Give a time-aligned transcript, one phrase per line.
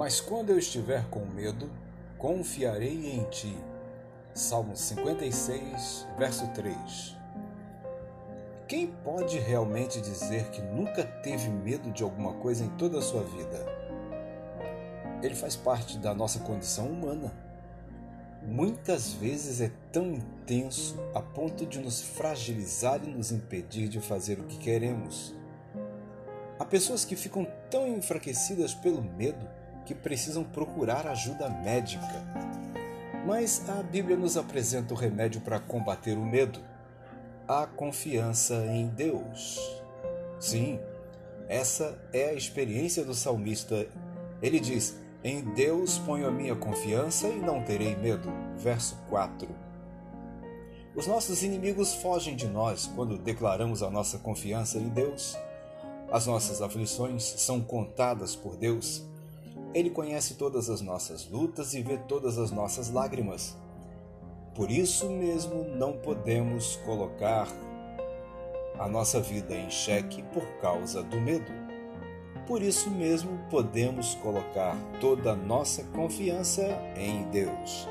[0.00, 1.70] Mas quando eu estiver com medo,
[2.16, 3.54] confiarei em ti.
[4.32, 7.16] Salmo 56, verso 3.
[8.66, 13.22] Quem pode realmente dizer que nunca teve medo de alguma coisa em toda a sua
[13.24, 13.66] vida?
[15.22, 17.30] Ele faz parte da nossa condição humana.
[18.42, 24.40] Muitas vezes é tão intenso a ponto de nos fragilizar e nos impedir de fazer
[24.40, 25.34] o que queremos.
[26.58, 29.59] Há pessoas que ficam tão enfraquecidas pelo medo
[29.90, 32.24] que precisam procurar ajuda médica.
[33.26, 36.60] Mas a Bíblia nos apresenta o remédio para combater o medo:
[37.48, 39.58] a confiança em Deus.
[40.38, 40.78] Sim,
[41.48, 43.88] essa é a experiência do salmista.
[44.40, 48.32] Ele diz: Em Deus ponho a minha confiança e não terei medo.
[48.56, 49.48] Verso 4.
[50.94, 55.36] Os nossos inimigos fogem de nós quando declaramos a nossa confiança em Deus.
[56.12, 59.09] As nossas aflições são contadas por Deus.
[59.72, 63.56] Ele conhece todas as nossas lutas e vê todas as nossas lágrimas.
[64.54, 67.46] Por isso mesmo não podemos colocar
[68.78, 71.52] a nossa vida em xeque por causa do medo.
[72.46, 76.62] Por isso mesmo podemos colocar toda a nossa confiança
[76.96, 77.86] em Deus.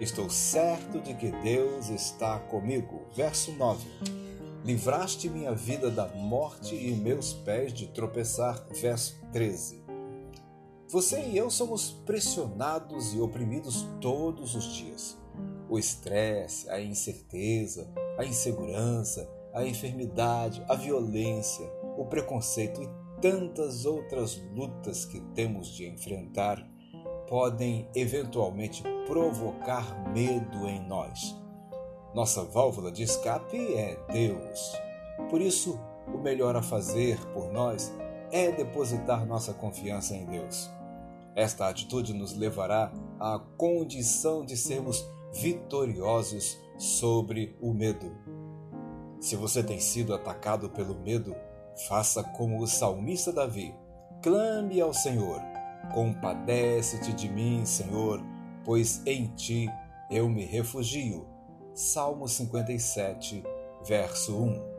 [0.00, 3.02] Estou certo de que Deus está comigo.
[3.14, 3.86] Verso 9.
[4.64, 8.66] Livraste minha vida da morte e meus pés de tropeçar.
[8.70, 9.83] Verso 13.
[10.94, 15.18] Você e eu somos pressionados e oprimidos todos os dias.
[15.68, 22.88] O estresse, a incerteza, a insegurança, a enfermidade, a violência, o preconceito e
[23.20, 26.64] tantas outras lutas que temos de enfrentar
[27.28, 31.34] podem eventualmente provocar medo em nós
[32.14, 34.72] nossa válvula de escape é Deus.
[35.28, 37.92] Por isso, o melhor a fazer por nós
[38.30, 40.70] é depositar nossa confiança em Deus.
[41.36, 48.12] Esta atitude nos levará à condição de sermos vitoriosos sobre o medo.
[49.20, 51.34] Se você tem sido atacado pelo medo,
[51.88, 53.74] faça como o salmista Davi:
[54.22, 55.40] clame ao Senhor.
[55.92, 58.20] Compadece-te de mim, Senhor,
[58.64, 59.68] pois em ti
[60.10, 61.26] eu me refugio
[61.74, 63.42] Salmo 57,
[63.84, 64.73] verso 1.